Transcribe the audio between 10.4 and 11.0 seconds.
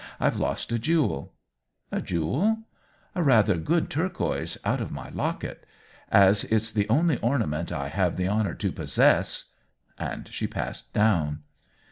passed